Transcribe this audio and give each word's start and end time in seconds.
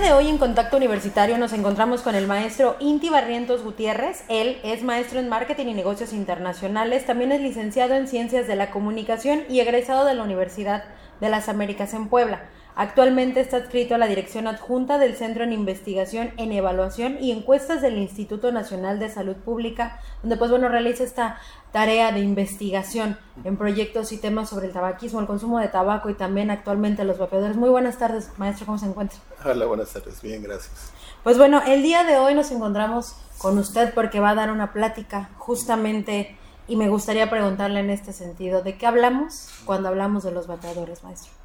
de 0.00 0.12
hoy 0.14 0.28
en 0.28 0.38
Contacto 0.38 0.78
Universitario 0.78 1.36
nos 1.36 1.52
encontramos 1.52 2.00
con 2.00 2.14
el 2.14 2.26
maestro 2.26 2.76
Inti 2.80 3.10
Barrientos 3.10 3.62
Gutiérrez. 3.62 4.24
Él 4.28 4.58
es 4.62 4.82
maestro 4.82 5.20
en 5.20 5.28
Marketing 5.28 5.66
y 5.66 5.74
Negocios 5.74 6.14
Internacionales, 6.14 7.04
también 7.04 7.32
es 7.32 7.42
licenciado 7.42 7.94
en 7.94 8.08
Ciencias 8.08 8.46
de 8.46 8.56
la 8.56 8.70
Comunicación 8.70 9.42
y 9.50 9.60
egresado 9.60 10.06
de 10.06 10.14
la 10.14 10.22
Universidad 10.22 10.84
de 11.20 11.28
las 11.28 11.50
Américas 11.50 11.92
en 11.92 12.08
Puebla. 12.08 12.40
Actualmente 12.76 13.40
está 13.40 13.58
adscrito 13.58 13.94
a 13.94 13.98
la 13.98 14.06
dirección 14.06 14.46
adjunta 14.46 14.98
del 14.98 15.16
Centro 15.16 15.44
en 15.44 15.52
Investigación 15.52 16.32
en 16.36 16.52
Evaluación 16.52 17.18
y 17.20 17.32
Encuestas 17.32 17.82
del 17.82 17.98
Instituto 17.98 18.52
Nacional 18.52 18.98
de 18.98 19.10
Salud 19.10 19.36
Pública, 19.36 20.00
donde 20.22 20.36
pues 20.36 20.50
bueno 20.50 20.68
realiza 20.68 21.04
esta 21.04 21.38
tarea 21.72 22.12
de 22.12 22.20
investigación 22.20 23.18
en 23.44 23.56
proyectos 23.56 24.12
y 24.12 24.18
temas 24.18 24.48
sobre 24.48 24.66
el 24.66 24.72
tabaquismo, 24.72 25.20
el 25.20 25.26
consumo 25.26 25.58
de 25.58 25.68
tabaco 25.68 26.10
y 26.10 26.14
también 26.14 26.50
actualmente 26.50 27.04
los 27.04 27.18
vapeadores. 27.18 27.56
Muy 27.56 27.70
buenas 27.70 27.98
tardes, 27.98 28.30
maestro, 28.38 28.66
¿cómo 28.66 28.78
se 28.78 28.86
encuentra? 28.86 29.18
Hola, 29.44 29.66
buenas 29.66 29.92
tardes, 29.92 30.22
bien, 30.22 30.42
gracias. 30.42 30.92
Pues 31.22 31.38
bueno, 31.38 31.60
el 31.66 31.82
día 31.82 32.04
de 32.04 32.16
hoy 32.16 32.34
nos 32.34 32.50
encontramos 32.50 33.14
con 33.38 33.58
usted 33.58 33.92
porque 33.94 34.20
va 34.20 34.30
a 34.30 34.34
dar 34.34 34.50
una 34.50 34.72
plática 34.72 35.30
justamente 35.38 36.36
y 36.66 36.76
me 36.76 36.88
gustaría 36.88 37.28
preguntarle 37.28 37.80
en 37.80 37.90
este 37.90 38.12
sentido, 38.12 38.62
¿de 38.62 38.78
qué 38.78 38.86
hablamos 38.86 39.48
cuando 39.64 39.88
hablamos 39.88 40.22
de 40.22 40.30
los 40.30 40.46
vapeadores, 40.46 41.02
maestro? 41.02 41.39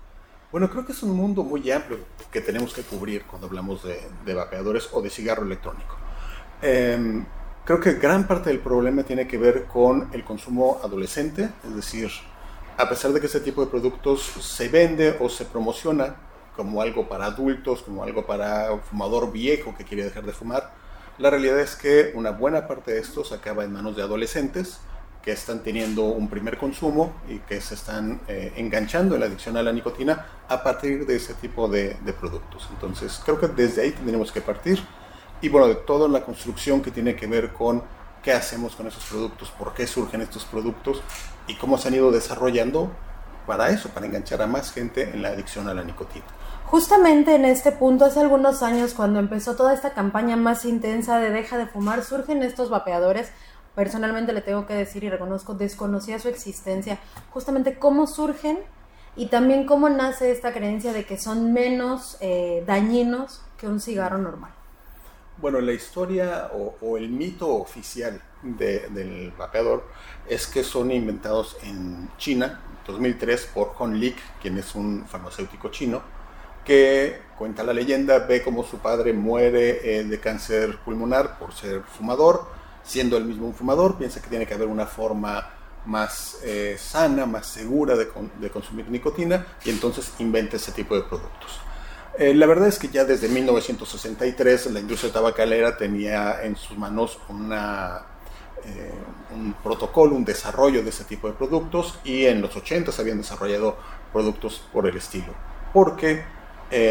Bueno, 0.55 0.70
creo 0.70 0.86
que 0.86 0.94
es 0.94 1.04
un 1.04 1.12
mundo 1.12 1.44
muy 1.44 1.70
amplio 1.70 1.98
que 2.32 2.40
tenemos 2.40 2.73
que 2.73 2.82
cubrir 2.82 3.26
cuando 3.26 3.48
hablamos 3.48 3.84
de, 3.84 4.34
vapeadores 4.34 4.88
o 4.94 5.02
de 5.02 5.09
cigarro 5.09 5.44
electrónico. 5.44 5.98
Em, 6.62 7.26
creo 7.66 7.82
que 7.82 7.96
gran 7.96 8.26
parte 8.26 8.52
del 8.52 8.60
problema 8.60 9.04
tiene 9.04 9.27
que 9.27 9.38
ver 9.38 9.65
con 9.65 10.07
el 10.13 10.24
consumo 10.24 10.80
adolescente, 10.82 11.49
es 11.68 11.76
decir, 11.76 12.10
a 12.77 12.88
pesar 12.88 13.12
de 13.12 13.20
que 13.20 13.26
este 13.26 13.41
tipo 13.41 13.65
de 13.65 13.70
productos 13.70 14.21
se 14.21 14.70
vende 14.70 15.18
o 15.20 15.27
se 15.27 15.43
promociona 15.43 16.15
como 16.55 16.82
algo 16.82 17.10
para 17.10 17.26
adultos, 17.26 17.82
como 17.82 18.05
algo 18.05 18.26
para 18.26 18.71
un 18.71 18.80
fumador 18.80 19.34
viejo 19.34 19.76
que 19.77 19.84
quiere 19.84 20.05
dejar 20.05 20.24
de 20.24 20.32
fumar, 20.32 20.71
la 21.18 21.32
realidad 21.32 21.60
es 21.60 21.76
que 21.76 22.13
una 22.15 22.32
buena 22.32 22.65
parte 22.65 22.93
de 22.93 22.99
estos 23.02 23.34
acaba 23.34 23.65
en 23.65 23.74
manos 23.74 23.98
de 23.98 24.04
adolescentes 24.04 24.80
que 25.26 25.31
están 25.31 25.63
teniendo 25.63 26.04
un 26.04 26.27
primer 26.27 26.55
consumo 26.55 27.13
y 27.27 27.40
que 27.40 27.59
se 27.59 27.73
están 27.73 28.21
eh, 28.27 28.54
enganchando 28.57 29.15
en 29.15 29.21
la 29.21 29.26
adicción 29.26 29.57
a 29.57 29.63
la 29.63 29.73
nicotina 29.73 30.23
a 30.48 30.62
partir 30.62 31.04
de 31.07 31.15
ese 31.15 31.34
tipo 31.34 31.68
de, 31.68 31.98
productos. 32.20 32.70
Entonces, 32.71 33.20
creo 33.26 33.40
que 33.40 33.48
desde 33.48 33.81
ahí 33.81 33.91
tendremos 33.91 34.31
que 34.31 34.40
partir 34.41 34.79
y 35.41 35.49
bueno, 35.49 35.68
de 35.68 35.76
toda 35.76 36.07
la 36.07 36.23
construcción 36.23 36.79
que 36.84 36.91
tiene 36.91 37.15
que 37.15 37.26
ver 37.26 37.53
con 37.53 37.81
qué 38.21 38.34
hacemos 38.34 38.76
con 38.76 38.85
esos 38.85 39.03
productos, 39.05 39.49
por 39.49 39.73
qué 39.73 39.87
surgen 39.87 40.21
estos 40.21 40.46
productos 40.46 41.01
y 41.48 41.55
cómo 41.55 41.79
se 41.79 41.87
han 41.87 41.96
ido 41.96 42.12
desarrollando 42.12 42.91
para 43.48 43.70
eso, 43.70 43.90
para 43.90 44.05
enganchar 44.05 44.43
a 44.43 44.48
más 44.48 44.71
gente 44.71 45.09
en 45.09 45.23
la 45.23 45.29
adicción 45.29 45.68
a 45.68 45.73
la 45.73 45.84
nicotina. 45.84 46.26
Justamente 46.65 47.34
en 47.34 47.46
este 47.46 47.71
punto, 47.71 48.05
hace 48.05 48.20
algunos 48.20 48.62
años, 48.62 48.93
cuando 48.93 49.20
empezó 49.20 49.55
toda 49.55 49.73
esta 49.73 49.93
campaña 49.93 50.35
más 50.35 50.65
intensa 50.65 51.20
de 51.20 51.31
deja 51.31 51.57
de 51.57 51.65
fumar, 51.65 52.03
surgen 52.03 52.43
estos 52.43 52.70
vapeadores 52.70 53.31
personalmente 53.76 54.34
le 54.34 54.41
tengo 54.41 54.65
que 54.65 54.73
decir 54.73 55.04
y 55.04 55.09
reconozco, 55.09 55.54
desconocía 55.54 56.18
su 56.20 56.29
existencia, 56.29 56.99
justamente 57.31 57.77
cómo 57.77 58.07
surgen 58.07 58.59
y 59.15 59.27
también 59.27 59.65
cómo 59.65 59.90
nace 59.90 60.31
esta 60.31 60.54
creencia 60.54 60.93
de 60.93 61.05
que 61.05 61.18
son 61.18 61.54
menos 61.54 62.18
eh, 62.21 62.63
dañinos 62.65 63.41
que 63.57 63.68
un 63.68 63.79
cigarro 63.79 64.18
normal. 64.18 64.51
Bueno, 65.38 65.59
la 65.59 65.73
historia 65.73 66.50
o, 66.53 66.97
el 66.97 67.09
mito 67.09 67.50
oficial 67.56 68.22
del 68.41 69.34
vapeador 69.38 69.84
es 70.29 70.47
que 70.47 70.63
son 70.63 70.91
inventados 70.91 71.57
en 71.63 72.09
China, 72.18 72.62
en 72.69 72.94
2003, 72.94 73.50
por 73.53 73.74
Hon 73.78 74.00
Lik, 74.00 74.16
quien 74.41 74.58
es 74.58 74.75
un 74.75 75.06
farmacéutico 75.06 75.69
chino, 75.69 76.02
que 76.64 77.19
cuenta 77.38 77.64
la 77.64 77.74
leyenda, 77.74 78.19
ve 78.19 78.41
cómo 78.44 78.64
su 78.64 78.78
padre 78.78 79.12
muere 79.12 80.00
eh, 80.00 80.03
de 80.06 80.19
cáncer 80.22 80.78
pulmonar 80.85 81.38
por 81.38 81.53
ser 81.53 81.81
fumador, 81.81 82.47
siendo 82.85 83.18
él 83.18 83.25
mismo 83.25 83.47
un 83.47 83.53
fumador, 83.53 83.97
piensa 83.97 84.22
que 84.22 84.29
tiene 84.29 84.46
que 84.46 84.53
haber 84.53 84.68
una 84.68 84.85
forma 84.85 85.50
más 85.85 86.40
eh, 86.44 86.78
sana, 86.79 87.25
más 87.25 87.47
segura 87.47 87.96
de, 87.96 88.09
consumir 88.50 88.90
nicotina 88.90 89.46
y 89.63 89.69
entonces 89.69 90.13
inventa 90.19 90.57
ese 90.57 90.72
tipo 90.72 90.96
de 90.96 91.03
productos. 91.03 91.59
Eh, 92.18 92.34
la 92.34 92.46
verdad 92.46 92.68
es 92.68 92.79
que 92.79 92.88
ya 92.88 93.03
desde 93.03 93.28
1963 93.28 94.72
la 94.72 94.79
industria 94.79 95.12
tabacalera 95.12 95.78
tenía 95.78 96.44
en 96.44 96.56
sus 96.56 96.78
manos 96.78 97.19
eh, 97.29 98.91
un 99.34 99.53
protocolo, 99.62 100.16
un 100.16 100.23
desarrollo 100.23 100.81
de 100.81 100.90
ese 100.90 101.03
tipo 101.03 101.28
de 101.28 101.34
productos 101.34 102.00
y 102.03 102.25
en 102.25 102.41
los 102.41 102.56
80 102.56 102.91
se 102.91 103.02
habían 103.02 103.17
desarrollado 103.17 103.78
productos 104.13 104.63
por 104.72 104.88
el 104.88 104.96
estilo. 104.96 105.34
Porque 105.73 106.23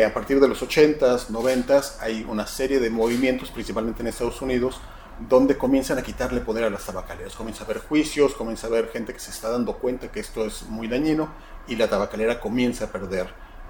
a 0.06 0.14
partir 0.14 0.40
de 0.40 0.48
los 0.48 0.62
80s, 0.62 1.28
90s 1.28 1.96
hay 2.00 2.24
una 2.28 2.46
serie 2.46 2.80
de 2.80 2.90
movimientos, 2.90 3.50
principalmente 3.50 4.02
en 4.02 4.08
Estados 4.08 4.40
Unidos, 4.40 4.80
donde 5.18 5.56
comienzan 5.56 5.98
a 5.98 6.02
quitarle 6.02 6.40
poder 6.40 6.64
a 6.64 6.70
las 6.70 6.84
tabacaleras. 6.84 7.34
Comienza 7.34 7.62
a 7.62 7.66
haber 7.66 7.78
juicios, 7.78 8.34
comienza 8.34 8.66
a 8.66 8.70
haber 8.70 8.88
gente 8.88 9.12
que 9.12 9.20
se 9.20 9.30
está 9.30 9.50
dando 9.50 9.74
cuenta 9.78 10.10
que 10.10 10.20
esto 10.20 10.44
es 10.44 10.62
muy 10.62 10.88
dañino 10.88 11.28
y 11.68 11.76
la 11.76 11.88
tabacalera 11.88 12.40
comienza 12.40 12.86
a 12.86 12.88
perder 12.88 13.28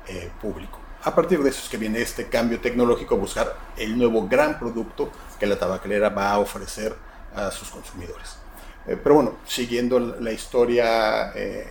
eh, 0.08 0.30
público. 0.40 0.78
A 1.04 1.14
partir 1.14 1.42
de 1.42 1.50
eso 1.50 1.60
es 1.62 1.68
que 1.68 1.76
viene 1.76 2.00
este 2.00 2.28
cambio 2.28 2.60
tecnológico, 2.60 3.16
buscar 3.16 3.56
el 3.76 3.98
nuevo 3.98 4.26
gran 4.26 4.58
producto 4.58 5.10
que 5.38 5.46
la 5.46 5.58
tabacalera 5.58 6.08
va 6.08 6.32
a 6.32 6.38
ofrecer 6.38 6.94
a 7.34 7.50
sus 7.50 7.70
consumidores. 7.70 8.38
Eh, 8.86 8.98
pero 9.02 9.16
bueno, 9.16 9.34
siguiendo 9.46 9.98
la 9.98 10.32
historia 10.32 11.32
eh, 11.34 11.66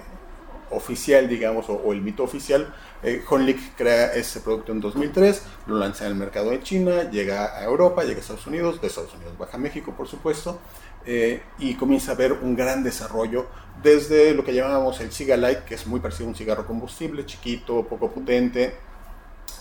oficial, 0.73 1.28
digamos, 1.28 1.66
o, 1.69 1.94
el 1.94 2.01
mito 2.01 2.23
oficial, 2.23 2.73
eh, 3.01 3.23
Honlik 3.29 3.75
crea 3.75 4.13
ese 4.13 4.41
producto 4.41 4.72
en 4.72 4.81
2003, 4.81 5.44
lo 5.67 5.78
lanza 5.78 6.06
en 6.06 6.11
el 6.11 6.17
mercado 6.17 6.50
de 6.51 6.61
China, 6.61 7.09
llega 7.09 7.57
a 7.57 7.63
Europa, 7.63 8.03
llega 8.03 8.17
a 8.17 8.22
Estados 8.22 8.47
Unidos, 8.47 8.81
de 8.81 8.88
Estados 8.88 9.13
Unidos 9.13 9.38
baja 9.38 9.57
a 9.57 9.59
México, 9.59 9.94
por 9.95 10.07
supuesto, 10.07 10.59
eh, 11.06 11.41
y 11.59 11.75
comienza 11.75 12.12
a 12.12 12.16
haber 12.16 12.33
un 12.33 12.56
gran 12.56 12.83
desarrollo 12.83 13.47
desde 13.81 14.33
lo 14.33 14.44
que 14.44 14.53
llamábamos 14.53 15.00
el 15.01 15.12
Ciga 15.12 15.35
Light, 15.35 15.59
que 15.66 15.75
es 15.75 15.85
muy 15.88 16.00
parecido 16.00 16.28
a 16.28 16.29
un 16.29 16.35
cigarro 16.35 16.66
combustible, 16.66 17.25
chiquito, 17.25 17.85
poco 17.85 18.12
potente, 18.12 18.75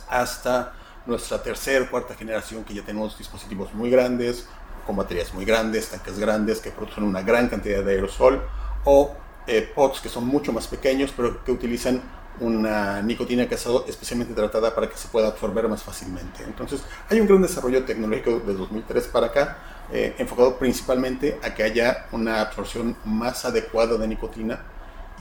hasta 0.08 0.74
nuestra 1.06 1.42
tercera, 1.42 1.88
cuarta 1.90 2.14
generación, 2.14 2.64
que 2.64 2.74
ya 2.74 2.82
tenemos 2.82 3.18
dispositivos 3.18 3.74
muy 3.74 3.90
grandes, 3.90 4.46
con 4.86 4.96
baterías 4.96 5.32
muy 5.34 5.44
grandes, 5.44 5.88
tanques 5.88 6.18
grandes, 6.18 6.60
que 6.60 6.70
producen 6.70 7.04
una 7.04 7.22
gran 7.22 7.48
cantidad 7.48 7.82
de 7.82 7.92
aerosol, 7.92 8.42
o 8.84 9.14
eh, 9.46 9.70
pots 9.74 10.00
que 10.00 10.08
son 10.08 10.26
mucho 10.26 10.52
más 10.52 10.66
pequeños, 10.66 11.12
pero 11.16 11.42
que 11.44 11.52
utilizan 11.52 12.02
una 12.40 13.02
nicotina 13.02 13.48
que 13.48 13.54
ha 13.54 13.58
sido 13.58 13.84
especialmente 13.86 14.34
tratada 14.34 14.74
para 14.74 14.88
que 14.88 14.96
se 14.96 15.08
pueda 15.08 15.28
absorber 15.28 15.68
más 15.68 15.82
fácilmente. 15.82 16.42
Entonces, 16.44 16.82
hay 17.08 17.20
un 17.20 17.26
gran 17.26 17.42
desarrollo 17.42 17.84
tecnológico 17.84 18.40
desde 18.40 18.54
2003 18.54 19.06
para 19.08 19.26
acá, 19.26 19.58
eh, 19.92 20.14
enfocado 20.18 20.58
principalmente 20.58 21.38
a 21.42 21.54
que 21.54 21.62
haya 21.62 22.06
una 22.12 22.40
absorción 22.40 22.96
más 23.04 23.44
adecuada 23.44 23.96
de 23.98 24.08
nicotina 24.08 24.60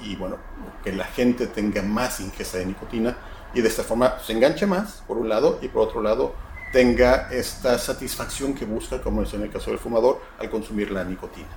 y, 0.02 0.16
bueno, 0.16 0.38
que 0.84 0.94
la 0.94 1.06
gente 1.06 1.48
tenga 1.48 1.82
más 1.82 2.20
ingesta 2.20 2.58
de 2.58 2.66
nicotina 2.66 3.18
y 3.54 3.62
de 3.62 3.68
esta 3.68 3.84
forma 3.84 4.20
se 4.26 4.34
enganche 4.34 4.66
más, 4.66 5.04
por 5.08 5.18
un 5.18 5.28
lado, 5.28 5.60
y 5.62 5.68
por 5.68 5.88
otro 5.88 6.02
lado, 6.02 6.34
tenga 6.72 7.30
esta 7.32 7.78
satisfacción 7.78 8.54
que 8.54 8.66
busca, 8.66 9.02
como 9.02 9.24
es 9.24 9.34
en 9.34 9.42
el 9.42 9.52
caso 9.52 9.72
del 9.72 9.80
fumador, 9.80 10.22
al 10.40 10.50
consumir 10.50 10.92
la 10.92 11.04
nicotina. 11.04 11.48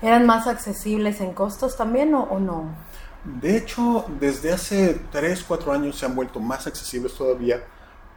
¿Eran 0.00 0.26
más 0.26 0.46
accesibles 0.46 1.20
en 1.20 1.32
costos 1.32 1.76
también 1.76 2.14
o, 2.14 2.38
no? 2.38 2.74
De 3.24 3.56
hecho, 3.56 4.04
desde 4.20 4.52
hace 4.52 5.00
3, 5.10 5.44
4 5.46 5.72
años 5.72 5.98
se 5.98 6.06
han 6.06 6.14
vuelto 6.14 6.38
más 6.38 6.66
accesibles 6.66 7.14
todavía 7.14 7.64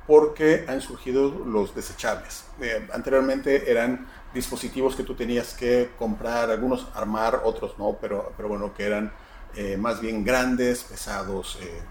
porque 0.06 0.66
han 0.68 0.82
surgido 0.82 1.30
los 1.30 1.74
desechables. 1.74 2.46
Eh, 2.62 2.88
anteriormente 2.94 3.70
eran 3.70 4.08
dispositivos 4.34 4.96
que 4.96 5.04
tú 5.04 5.16
tenías 5.16 5.54
que 5.54 5.92
comprar, 5.98 6.50
algunos 6.52 6.88
armar, 6.94 7.42
otros 7.44 7.78
no, 7.78 7.98
pero, 8.00 8.32
pero 8.38 8.50
bueno, 8.50 8.74
que 8.74 8.86
eran 8.86 9.12
eh, 9.56 9.78
más 9.78 10.00
bien 10.00 10.24
grandes, 10.24 10.84
pesados, 10.84 11.58
eh, 11.62 11.82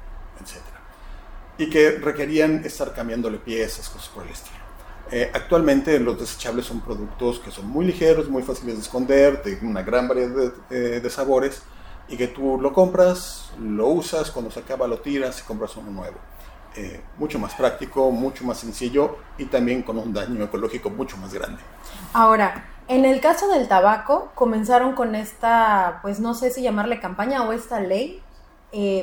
etc. 0.41 0.61
Y 1.59 1.69
que 1.69 1.99
requerían 1.99 2.65
estar 2.65 2.95
cambiándole 2.95 3.39
piezas, 3.39 3.89
cosas 3.89 4.09
por 4.09 4.25
el 4.25 4.31
estilo. 4.31 4.70
Eh, 5.13 5.29
actualmente 5.35 5.99
los 5.99 6.21
desechables 6.21 6.67
son 6.67 6.81
productos 6.81 7.41
que 7.41 7.51
son 7.51 7.69
muy 7.69 7.85
ligeros, 7.85 8.29
muy 8.29 8.43
fáciles 8.45 8.77
de 8.77 8.83
esconder, 8.83 9.43
de 9.43 9.59
una 9.63 9.83
gran 9.83 10.07
variedad 10.07 10.53
de, 10.71 10.99
eh, 10.99 11.11
sabores 11.11 11.63
y 12.09 12.17
que 12.17 12.29
tú 12.29 12.61
lo 12.61 12.73
compras, 12.73 13.51
lo 13.59 13.89
usas, 13.89 14.31
cuando 14.31 14.51
se 14.51 14.61
acaba 14.61 14.87
lo 14.87 14.99
tiras 15.01 15.41
y 15.41 15.43
compras 15.45 15.77
uno 15.77 15.91
nuevo. 15.91 16.17
Eh, 16.77 17.01
mucho 17.19 17.41
más 17.41 17.55
práctico, 17.55 18.13
mucho 18.13 18.45
más 18.45 18.59
sencillo 18.59 19.17
y 19.37 19.47
también 19.47 19.83
con 19.83 19.99
un 19.99 20.13
daño 20.13 20.45
ecológico 20.45 20.91
mucho 20.91 21.17
más 21.17 21.35
grande. 21.35 21.61
Ahora, 22.13 22.69
en 22.87 23.05
el 23.05 23.21
caso 23.21 23.49
del 23.49 23.67
tabaco, 23.67 24.31
comenzaron 24.37 24.95
con 24.95 25.17
esta, 25.17 25.99
pues 26.03 26.21
no 26.21 26.35
sé 26.35 26.51
si 26.51 26.63
llamarle 26.63 27.01
campaña 27.01 27.43
o 27.43 27.53
esta 27.53 27.81
ley 27.81 28.23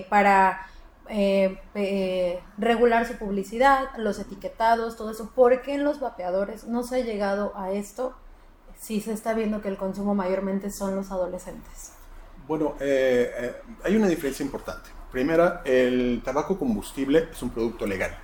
para 0.09 0.65
eh, 1.09 1.59
eh, 1.75 2.39
regular 2.57 3.07
su 3.07 3.17
publicidad, 3.17 3.89
los 3.97 4.19
etiquetados, 4.19 4.95
todo 4.95 5.11
eso. 5.11 5.31
¿Por 5.35 5.61
qué 5.61 5.75
en 5.75 5.83
los 5.83 5.99
vapeadores 5.99 6.65
no 6.65 6.83
se 6.83 6.97
ha 6.97 6.99
llegado 6.99 7.53
a 7.55 7.71
esto 7.71 8.15
si 8.79 9.01
se 9.01 9.13
está 9.13 9.33
viendo 9.33 9.61
que 9.61 9.69
el 9.69 9.77
consumo 9.77 10.15
mayormente 10.15 10.69
son 10.69 10.95
los 10.95 11.11
adolescentes? 11.11 11.93
Bueno, 12.47 12.75
eh, 12.79 13.55
hay 13.83 13.95
una 13.95 14.07
diferencia 14.07 14.45
importante. 14.45 14.89
Primera, 15.11 15.61
el 15.65 16.21
tabaco 16.23 16.57
combustible 16.57 17.29
es 17.31 17.41
un 17.41 17.49
producto 17.49 17.85
legal. 17.85 18.17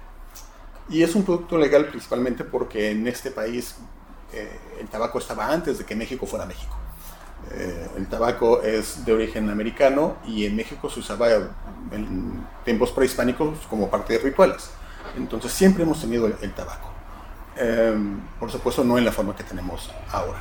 Y 0.90 1.02
es 1.02 1.16
un 1.16 1.24
producto 1.24 1.58
legal 1.58 1.88
principalmente 1.88 2.44
porque 2.44 2.92
en 2.92 3.08
este 3.08 3.32
país 3.32 3.76
eh, 4.34 4.60
el 4.80 4.88
tabaco 4.90 5.20
estaba 5.20 5.48
antes 5.48 5.78
de 5.78 5.86
que 5.86 5.96
México 5.96 6.26
fuera 6.26 6.46
México. 6.46 6.76
Eh, 7.52 7.88
el 7.98 8.08
tabaco 8.08 8.64
es 8.64 9.06
de 9.06 9.14
origen 9.14 9.50
americano 9.50 10.18
y 10.26 10.46
en 10.46 10.56
México 10.56 10.90
se 10.90 11.02
usaba 11.02 11.28
en 11.92 12.46
tiempos 12.66 12.92
prehispánicos 12.92 13.60
como 13.70 13.90
parte 13.90 14.14
de 14.14 14.20
rituales. 14.20 14.70
Entonces 15.16 15.52
siempre 15.52 15.84
hemos 15.84 16.02
tenido 16.02 16.26
el, 16.28 16.54
tabaco. 16.54 16.90
Em, 17.56 18.20
por 18.40 18.52
supuesto 18.52 18.84
no 18.84 18.98
en 18.98 19.06
la 19.06 19.12
forma 19.12 19.36
que 19.36 19.44
tenemos 19.44 19.92
ahora. 20.12 20.40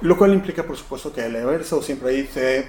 Lo 0.00 0.18
cual 0.18 0.34
implica 0.34 0.64
por 0.64 0.76
supuesto 0.76 1.12
que 1.12 1.24
el 1.24 1.36
haber 1.36 1.62
siempre 1.64 2.10
ahí 2.10 2.26
se, 2.26 2.68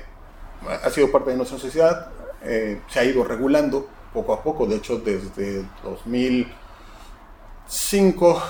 ha 0.83 0.89
sido 0.91 1.11
parte 1.11 1.31
de 1.31 1.37
nuestra 1.37 1.57
sociedad, 1.57 2.11
eh, 2.43 2.81
se 2.87 2.99
ha 2.99 3.03
ido 3.03 3.23
regulando 3.23 3.89
poco 4.13 4.33
a 4.33 4.43
poco. 4.43 4.67
De 4.67 4.75
hecho 4.75 4.99
desde 4.99 5.65
2005 5.83 8.43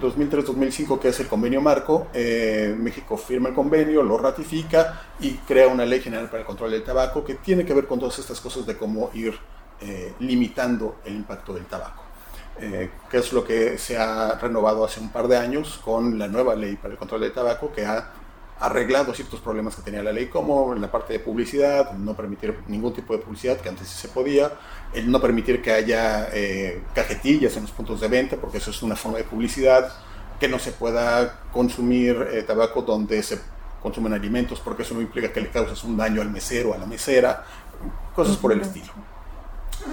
2003-2005, 0.00 0.98
que 0.98 1.08
es 1.08 1.20
el 1.20 1.26
convenio 1.26 1.60
marco, 1.60 2.08
eh, 2.14 2.74
México 2.78 3.16
firma 3.16 3.50
el 3.50 3.54
convenio, 3.54 4.02
lo 4.02 4.18
ratifica 4.18 5.02
y 5.20 5.32
crea 5.34 5.68
una 5.68 5.84
ley 5.84 6.00
general 6.00 6.26
para 6.26 6.40
el 6.40 6.46
control 6.46 6.70
del 6.70 6.82
tabaco 6.82 7.24
que 7.24 7.34
tiene 7.34 7.64
que 7.64 7.74
ver 7.74 7.86
con 7.86 7.98
todas 7.98 8.18
estas 8.18 8.40
cosas 8.40 8.66
de 8.66 8.76
cómo 8.76 9.10
ir 9.14 9.38
eh, 9.80 10.14
limitando 10.20 10.96
el 11.04 11.14
impacto 11.16 11.52
del 11.52 11.66
tabaco, 11.66 12.02
eh, 12.60 12.90
que 13.10 13.18
es 13.18 13.32
lo 13.32 13.44
que 13.44 13.78
se 13.78 13.98
ha 13.98 14.38
renovado 14.38 14.84
hace 14.84 15.00
un 15.00 15.10
par 15.10 15.28
de 15.28 15.36
años 15.36 15.80
con 15.84 16.18
la 16.18 16.28
nueva 16.28 16.54
ley 16.54 16.76
para 16.76 16.92
el 16.92 16.98
control 16.98 17.22
del 17.22 17.32
tabaco 17.32 17.72
que 17.72 17.84
ha 17.84 18.12
arreglado 18.62 19.12
ciertos 19.12 19.40
problemas 19.40 19.74
que 19.74 19.82
tenía 19.82 20.02
la 20.04 20.12
ley, 20.12 20.26
como 20.26 20.72
en 20.72 20.80
la 20.80 20.90
parte 20.90 21.12
de 21.14 21.18
publicidad, 21.18 21.92
no 21.94 22.14
permitir 22.14 22.56
ningún 22.68 22.94
tipo 22.94 23.12
de 23.12 23.18
publicidad, 23.18 23.58
que 23.58 23.68
antes 23.68 23.88
sí 23.88 24.00
se 24.00 24.08
podía, 24.08 24.52
el 24.94 25.10
no 25.10 25.20
permitir 25.20 25.60
que 25.60 25.72
haya 25.72 26.28
eh, 26.32 26.80
cajetillas 26.94 27.56
en 27.56 27.62
los 27.62 27.72
puntos 27.72 28.00
de 28.00 28.06
venta, 28.06 28.36
porque 28.36 28.58
eso 28.58 28.70
es 28.70 28.80
una 28.82 28.94
forma 28.94 29.18
de 29.18 29.24
publicidad, 29.24 29.92
que 30.38 30.46
no 30.46 30.60
se 30.60 30.70
pueda 30.70 31.40
consumir 31.52 32.28
eh, 32.32 32.44
tabaco 32.44 32.82
donde 32.82 33.20
se 33.24 33.40
consumen 33.82 34.12
alimentos, 34.12 34.60
porque 34.60 34.82
eso 34.82 34.94
no 34.94 35.00
implica 35.00 35.32
que 35.32 35.40
le 35.40 35.50
causes 35.50 35.82
un 35.82 35.96
daño 35.96 36.22
al 36.22 36.30
mesero, 36.30 36.72
a 36.72 36.78
la 36.78 36.86
mesera, 36.86 37.44
cosas 38.14 38.36
por 38.36 38.52
el 38.52 38.60
estilo. 38.60 38.92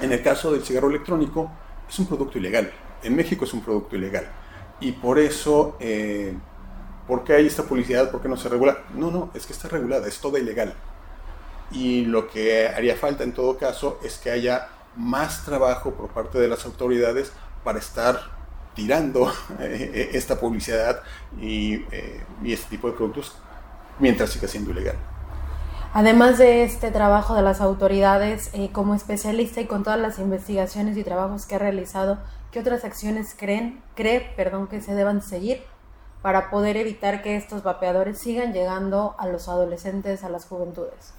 En 0.04 0.12
el 0.12 0.22
caso 0.22 0.52
del 0.52 0.62
cigarro 0.62 0.90
electrónico, 0.90 1.52
es 1.90 1.98
un 1.98 2.06
producto 2.06 2.38
ilegal. 2.38 2.72
En 3.02 3.16
México 3.16 3.46
es 3.46 3.54
un 3.54 3.62
producto 3.62 3.96
ilegal. 3.96 4.30
Y 4.80 4.92
por 4.92 5.18
eso... 5.18 5.76
Eh, 5.80 6.36
¿por 7.10 7.24
qué 7.24 7.34
hay 7.34 7.48
esta 7.48 7.64
publicidad? 7.64 8.12
¿Por 8.12 8.22
qué 8.22 8.30
no 8.30 8.38
se 8.38 8.50
regula? 8.50 8.84
No, 8.94 9.10
no, 9.10 9.32
es 9.34 9.48
que 9.48 9.54
está 9.54 9.68
regulada, 9.68 10.08
es 10.08 10.20
toda 10.20 10.38
ilegal. 10.38 10.76
Y 11.72 12.06
lo 12.06 12.30
que 12.30 12.68
haría 12.68 12.96
falta 12.96 13.24
en 13.24 13.34
todo 13.34 13.58
caso 13.58 14.00
es 14.04 14.20
que 14.20 14.30
haya 14.30 14.70
más 14.96 15.44
trabajo 15.44 15.92
por 15.92 16.10
parte 16.10 16.38
de 16.38 16.48
las 16.48 16.66
autoridades 16.66 17.32
para 17.64 17.80
estar 17.80 18.20
tirando 18.76 19.34
eh, 19.60 20.12
esta 20.14 20.40
publicidad 20.40 21.02
eh, 21.42 22.24
y, 22.44 22.54
este 22.54 22.70
tipo 22.70 22.88
de 22.88 22.94
productos 22.96 23.36
mientras 23.98 24.30
siga 24.30 24.48
siendo 24.48 24.70
ilegal. 24.70 24.96
Además 25.96 26.38
de 26.38 26.64
este 26.64 26.92
trabajo 26.92 27.34
de 27.34 27.42
las 27.42 27.60
autoridades, 27.60 28.52
eh, 28.54 28.70
como 28.72 28.94
especialista 28.94 29.62
y 29.62 29.66
con 29.66 29.84
todas 29.84 30.00
las 30.00 30.20
investigaciones 30.20 30.96
y 30.96 31.04
trabajos 31.04 31.48
que 31.48 31.56
ha 31.56 31.60
realizado, 31.60 32.20
¿qué 32.52 32.60
otras 32.60 32.86
acciones 32.86 33.36
creen, 33.36 33.82
cree 33.96 34.32
perdón, 34.36 34.68
que 34.68 34.80
se 34.80 34.94
deban 34.94 35.24
seguir 35.24 35.64
para 36.22 36.50
poder 36.50 36.78
evitar 36.78 37.22
que 37.22 37.36
estos 37.36 37.64
vapeadores 37.64 38.20
sigan 38.20 38.54
llegando 38.54 39.16
a 39.18 39.28
los 39.28 39.48
adolescentes, 39.48 40.24
a 40.24 40.30
las 40.30 40.46
juventudes? 40.46 41.14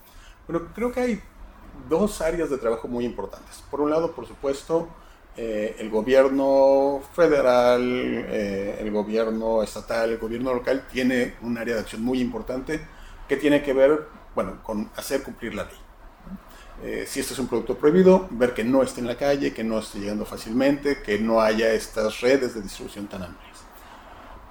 Bueno, 0.47 0.69
creo 0.75 0.93
que 0.93 1.01
hay 1.01 1.23
dos 1.89 2.21
áreas 2.21 2.51
de 2.51 2.59
trabajo 2.59 2.89
muy 2.89 3.05
importantes. 3.05 3.63
Por 3.71 3.81
un 3.81 3.91
lado, 3.91 4.13
por 4.13 4.27
supuesto, 4.27 4.89
eh, 5.37 5.77
el 5.79 5.91
gobierno 5.91 7.01
federal, 7.15 7.83
eh, 7.83 8.77
el 8.81 8.91
gobierno 8.91 9.63
estatal, 9.63 10.11
el 10.11 10.19
gobierno 10.19 10.53
local 10.53 10.87
tiene 10.91 11.35
un 11.43 11.57
área 11.57 11.77
de 11.77 11.81
acción 11.81 12.03
muy 12.03 12.21
importante 12.21 12.81
que 13.29 13.37
tiene 13.37 13.63
que 13.63 13.73
ver, 13.73 14.07
bueno, 14.35 14.63
con 14.63 14.91
hacer 14.97 15.23
cumplir 15.23 15.55
la 15.55 15.65
ley. 15.65 15.79
Eh, 16.83 17.05
si 17.07 17.21
este 17.21 17.35
es 17.35 17.39
un 17.39 17.47
producto 17.47 17.77
prohibido, 17.77 18.27
ver 18.31 18.55
que 18.55 18.65
no 18.65 18.83
esté 18.83 19.01
en 19.01 19.07
la 19.07 19.17
calle, 19.17 19.53
que 19.53 19.63
no 19.63 19.79
esté 19.79 20.01
llegando 20.01 20.25
fácilmente, 20.25 21.03
que 21.03 21.19
no 21.19 21.41
haya 21.41 21.73
estas 21.73 22.21
redes 22.21 22.55
de 22.55 22.63
distribución 22.63 23.07
tan 23.07 23.23
amplias. 23.23 23.50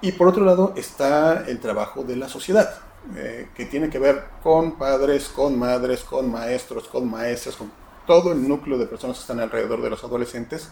Y 0.02 0.12
por 0.12 0.28
otro 0.28 0.44
lado 0.44 0.72
está 0.76 1.44
el 1.46 1.60
trabajo 1.60 2.02
de 2.02 2.16
la 2.16 2.28
sociedad, 2.28 2.70
eh, 3.16 3.48
que 3.54 3.66
tiene 3.66 3.90
que 3.90 3.98
ver 3.98 4.24
con 4.42 4.78
padres, 4.78 5.28
con 5.28 5.58
madres, 5.58 6.04
con 6.04 6.30
maestros, 6.30 6.88
con 6.88 7.10
maestras, 7.10 7.56
con 7.56 7.70
todo 8.06 8.32
el 8.32 8.48
núcleo 8.48 8.78
de 8.78 8.86
personas 8.86 9.18
que 9.18 9.22
están 9.22 9.40
alrededor 9.40 9.82
de 9.82 9.90
los 9.90 10.02
adolescentes, 10.02 10.70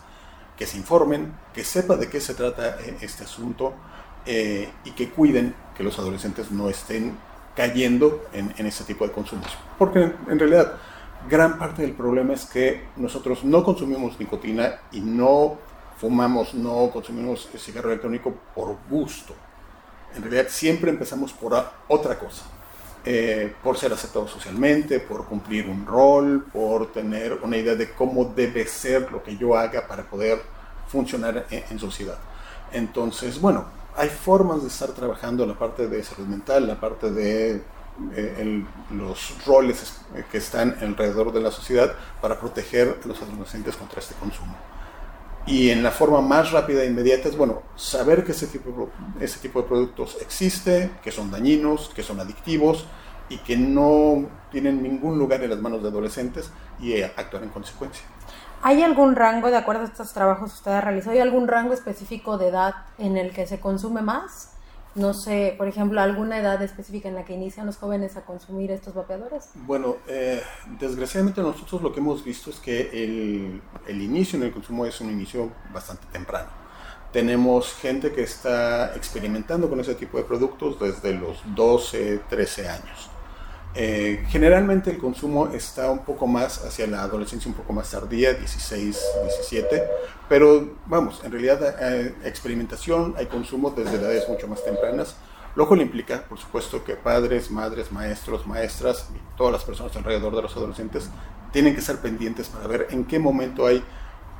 que 0.57 0.67
se 0.67 0.79
informen, 0.79 1.35
que 1.53 1.63
sepan 1.63 2.01
de 2.01 2.09
qué 2.09 2.21
se 2.21 2.35
trata 2.35 2.79
eh, 2.81 2.97
este 3.03 3.25
asunto 3.25 3.75
eh, 4.25 4.71
y 4.85 4.93
que 4.93 5.11
cuiden 5.11 5.55
que 5.77 5.83
los 5.85 5.99
adolescentes 5.99 6.51
no 6.51 6.71
estén 6.71 7.17
cayendo 7.55 8.25
en, 8.33 8.55
en 8.57 8.67
ese 8.67 8.85
tipo 8.85 9.07
de 9.07 9.13
consumos. 9.13 9.49
Porque 9.79 10.01
en 10.01 10.39
realidad 10.39 10.73
gran 11.29 11.59
parte 11.59 11.83
del 11.83 11.93
problema 11.93 12.33
es 12.33 12.47
que 12.47 12.85
nosotros 12.97 13.45
no 13.45 13.63
consumimos 13.63 14.19
nicotina 14.19 14.81
y 14.93 15.01
no 15.01 15.59
fumamos, 15.99 16.55
no 16.55 16.91
consumimos 16.91 17.49
cigarro 17.59 17.91
electrónico 17.91 18.33
por 18.55 18.77
gusto. 18.89 19.35
En 20.15 20.23
realidad 20.23 20.47
siempre 20.49 20.91
empezamos 20.91 21.33
por 21.33 21.53
otra 21.89 22.19
cosa. 22.19 22.45
Eh, 23.05 23.55
por 23.63 23.79
ser 23.79 23.93
aceptado 23.93 24.27
socialmente, 24.29 25.01
por 25.01 25.25
cumplir 25.25 25.69
un 25.69 25.87
rol, 25.87 26.45
por 26.53 26.93
tener 26.93 27.39
una 27.43 27.57
idea 27.57 27.75
de 27.75 27.93
cómo 27.93 28.25
debe 28.25 28.67
ser 28.67 29.11
lo 29.11 29.23
que 29.23 29.37
yo 29.37 29.57
haga 29.57 29.87
para 29.87 30.03
poder 30.03 30.43
funcionar 30.89 31.47
en, 31.51 31.79
sociedad. 31.79 32.19
Entonces, 32.73 33.41
bueno, 33.41 33.67
hay 33.97 34.09
formas 34.09 34.63
de 34.63 34.69
estar 34.69 34.91
trabajando 34.91 35.47
la 35.47 35.55
parte 35.55 35.87
de 35.87 36.03
salud 36.03 36.27
mental, 36.27 36.67
la 36.67 36.79
parte 36.79 37.11
de 37.11 37.63
eh, 38.15 38.65
los 38.91 39.45
roles 39.47 40.01
que 40.31 40.39
están 40.39 40.77
alrededor 40.83 41.33
de 41.33 41.41
la 41.41 41.51
sociedad 41.51 41.95
para 42.21 42.39
proteger 42.39 42.99
a 43.03 43.09
los 43.09 43.23
adolescentes 43.23 43.77
contra 43.77 44.01
este 44.01 44.15
consumo. 44.17 44.55
Y 45.49 45.71
en 45.71 45.83
la 45.83 45.91
forma 45.91 46.21
más 46.21 46.53
rápida 46.53 46.83
e 46.83 46.87
inmediata 46.87 47.29
es, 47.29 47.37
bueno, 47.37 47.63
saber 47.75 48.23
que 48.23 48.33
ese 48.33 48.49
tipo, 48.49 48.91
ese 49.19 49.39
tipo 49.41 49.63
de 49.63 49.69
productos 49.69 50.19
existe, 50.21 50.91
que 51.03 51.11
son 51.11 51.31
dañinos, 51.31 51.91
que 51.95 52.03
son 52.03 52.21
adictivos 52.21 52.85
y 53.31 53.39
que 53.39 53.57
no 53.57 54.29
tienen 54.51 54.83
ningún 54.83 55.19
lugar 55.19 55.43
en 55.43 55.49
las 55.49 55.59
manos 55.59 55.83
de 55.83 55.89
adolescentes 55.89 56.51
y 56.79 56.93
eh, 56.93 57.13
actuar 57.17 57.45
en 57.45 57.49
consecuencia. 57.49 58.05
¿Hay 58.63 58.83
algún 58.83 59.17
rango, 59.17 59.51
de 59.51 59.57
acuerdo 59.57 59.83
a 59.83 59.87
estos 59.87 60.13
trabajos 60.13 60.51
que 60.51 60.57
usted 60.59 60.73
ha 60.73 60.81
realizado, 60.83 61.13
hay 61.13 61.21
algún 61.21 61.49
rango 61.49 61.73
específico 61.73 62.37
de 62.37 62.49
edad 62.49 62.75
en 62.99 63.17
el 63.17 63.33
que 63.33 63.47
se 63.47 63.59
consume 63.59 64.03
más? 64.03 64.51
No 64.99 65.15
sé, 65.15 65.55
por 65.57 65.69
ejemplo, 65.69 66.01
alguna 66.01 66.39
edad 66.39 66.61
específica 66.63 67.09
en 67.09 67.15
la 67.15 67.25
que 67.25 67.35
inician 67.35 67.67
los 67.67 67.77
jóvenes 67.77 68.17
a 68.17 68.25
consumir 68.25 68.71
estos 68.71 68.95
vapeadores? 68.95 69.51
Bueno, 69.55 69.97
eh, 70.07 70.43
desgraciadamente 70.79 71.41
nosotros 71.41 71.83
lo 71.83 71.93
que 71.93 72.01
hemos 72.01 72.25
visto 72.25 72.51
es 72.51 72.59
que 72.59 72.91
el, 72.93 73.63
el, 73.87 74.03
inicio 74.03 74.39
en 74.39 74.45
el 74.45 74.53
consumo 74.53 74.87
es 74.87 75.01
un 75.01 75.11
inicio 75.11 75.51
bastante 75.73 76.07
temprano. 76.13 76.51
Tenemos 77.13 77.73
gente 77.75 78.13
que 78.13 78.23
está 78.23 78.95
experimentando 78.95 79.69
con 79.69 79.81
ese 79.81 79.95
tipo 79.95 80.19
de 80.19 80.25
productos 80.25 80.79
desde 80.79 81.15
los 81.15 81.39
12, 81.55 82.21
13 82.29 82.69
años. 82.69 83.11
Eh, 83.81 84.25
generalmente 84.27 84.91
el 84.91 84.99
consumo 84.99 85.51
está 85.55 85.89
un 85.93 86.01
poco 86.01 86.27
más 86.27 86.65
hacia 86.65 86.89
la 86.89 87.03
adolescencia 87.03 87.49
un 87.49 87.57
poco 87.57 87.73
más 87.73 87.89
tardía, 87.89 88.35
16, 88.35 89.01
17, 89.23 89.85
pero 90.29 90.79
vamos, 90.87 91.23
en 91.23 91.31
realidad 91.31 91.77
hay 91.81 92.13
experimentación, 92.25 93.15
hay 93.17 93.27
consumo 93.27 93.71
desde 93.71 93.95
edades 93.95 94.29
mucho 94.29 94.49
más 94.49 94.65
tempranas, 94.65 95.15
lo 95.55 95.69
cual 95.69 95.81
implica, 95.81 96.25
por 96.29 96.39
supuesto, 96.39 96.83
que 96.83 96.97
padres, 96.97 97.53
madres, 97.53 97.93
maestros, 97.93 98.49
maestras 98.49 99.11
y 99.15 99.37
todas 99.37 99.53
las 99.53 99.63
personas 99.63 99.95
alrededor 99.95 100.35
de 100.35 100.43
los 100.43 100.57
adolescentes 100.57 101.09
tienen 101.53 101.75
que 101.75 101.79
estar 101.79 101.99
pendientes 101.99 102.49
para 102.49 102.67
ver 102.67 102.89
en 102.91 103.05
qué 103.05 103.21
momento 103.21 103.65
hay 103.65 103.85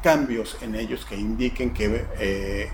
cambios 0.03 0.57
en 0.63 0.75
ellos 0.75 1.05
que 1.05 1.15
indiquen 1.15 1.73
que, 1.73 2.07
eh, 2.19 2.73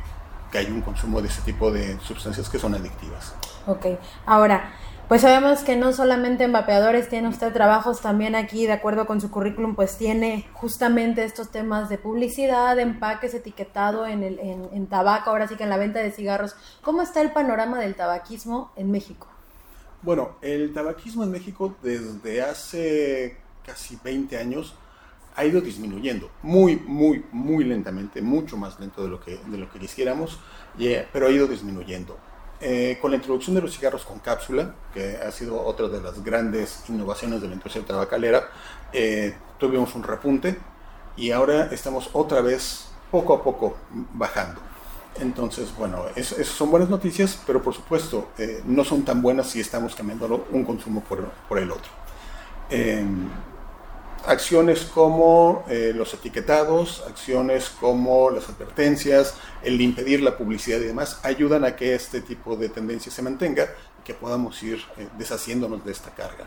que 0.51 0.57
hay 0.57 0.69
un 0.69 0.81
consumo 0.81 1.21
de 1.21 1.29
ese 1.29 1.43
tipo 1.43 1.71
de 1.71 2.01
sustancias 2.01 2.49
que 2.49 2.59
son 2.59 2.75
adictivas. 2.75 3.35
Ok, 3.67 3.99
ahora, 4.25 4.73
pues 5.09 5.21
sabemos 5.21 5.63
que 5.63 5.77
no 5.77 5.93
solamente 5.93 6.45
en 6.45 6.53
vapeadores 6.53 7.09
tiene 7.09 7.29
usted 7.29 7.53
trabajos, 7.53 8.01
también 8.01 8.35
aquí, 8.35 8.67
de 8.67 8.73
acuerdo 8.73 9.07
con 9.07 9.21
su 9.21 9.31
currículum, 9.31 9.75
pues 9.75 9.99
tiene 9.99 10.49
justamente 10.55 11.25
estos 11.25 11.51
temas 11.51 11.89
de 11.89 11.99
publicidad, 11.99 12.79
empaques, 12.79 13.35
etiquetado 13.35 14.07
en, 14.07 14.23
el, 14.23 14.39
en, 14.39 14.87
tabaco, 14.87 15.31
ahora 15.31 15.47
sí 15.47 15.57
que 15.57 15.65
en 15.65 15.71
la 15.71 15.77
venta 15.77 16.01
de 16.01 16.11
cigarros. 16.11 16.57
¿Cómo 16.81 17.03
está 17.03 17.21
el 17.21 17.33
panorama 17.33 17.79
del 17.79 17.95
tabaquismo 17.95 18.73
en 18.77 18.91
México? 18.91 19.27
Bueno, 20.01 20.37
el 20.41 20.73
tabaquismo 20.73 21.23
en 21.23 21.31
México 21.31 21.77
desde 21.83 22.43
hace 22.43 23.37
casi 23.65 23.99
20 24.03 24.39
años 24.39 24.75
ha 25.37 25.45
ido 25.45 25.61
disminuyendo, 25.61 26.31
muy, 26.43 26.77
muy, 26.77 27.25
muy 27.33 27.65
lentamente, 27.65 28.23
mucho 28.23 28.57
más 28.57 28.79
lento 28.79 29.03
de 29.03 29.09
lo 29.09 29.21
que, 29.21 29.39
de 29.47 29.59
lo 29.59 29.71
que 29.71 29.79
quisiéramos, 29.79 30.39
pero 31.13 31.27
ha 31.27 31.31
ido 31.31 31.47
disminuyendo. 31.47 32.17
Eh, 32.67 32.97
con 32.99 33.11
la 33.11 33.19
introducción 33.19 33.55
de 33.55 33.61
los 33.61 33.77
cigarros 33.77 34.07
con 34.07 34.21
cápsula, 34.21 34.75
que 34.95 35.19
ha 35.19 35.31
sido 35.31 35.63
otra 35.63 35.87
de 35.89 36.01
las 36.01 36.25
grandes 36.25 36.83
innovaciones 36.89 37.43
de 37.43 37.49
la 37.49 37.53
industria 37.53 37.85
tabacalera, 37.85 38.49
eh, 38.91 39.37
tuvimos 39.59 39.95
un 39.95 40.03
repunte 40.03 40.59
y 41.15 41.31
ahora 41.31 41.67
estamos 41.73 42.09
otra 42.15 42.41
vez 42.41 42.87
poco 43.11 43.35
a 43.35 43.45
poco 43.45 43.77
bajando. 44.15 44.63
Entonces, 45.21 45.77
bueno, 45.77 46.07
esas 46.17 46.47
son 46.47 46.71
buenas 46.71 46.89
noticias, 46.89 47.39
pero 47.47 47.63
por 47.63 47.75
supuesto 47.75 48.29
eh, 48.39 48.63
no 48.65 48.83
son 48.83 49.05
tan 49.05 49.21
buenas 49.21 49.51
si 49.51 49.61
estamos 49.61 49.95
cambiando 49.95 50.47
un 50.51 50.65
consumo 50.65 51.03
por, 51.03 51.23
por 51.47 51.59
el 51.59 51.71
otro. 51.71 51.93
Acciones 54.27 54.85
como 54.85 55.65
eh, 55.69 55.93
los 55.95 56.15
etiquetados, 56.15 57.05
acciones 57.09 57.69
como 57.69 58.31
las 58.31 58.49
advertencias, 58.49 59.35
el 59.63 59.81
impedir 59.81 60.23
la 60.23 60.37
publicidad 60.37 60.79
y 60.79 60.85
demás, 60.85 61.21
ayudan 61.23 61.65
a 61.65 61.77
que 61.77 61.95
este 61.95 62.21
tipo 62.21 62.57
de 62.57 62.69
tendencia 62.69 63.13
se 63.13 63.23
mantenga 63.23 63.69
y 64.01 64.03
que 64.05 64.15
podamos 64.15 64.63
ir 64.63 64.83
eh, 64.97 65.09
deshaciéndonos 65.19 65.85
de 65.85 65.93
esta 65.93 66.11
carga. 66.11 66.47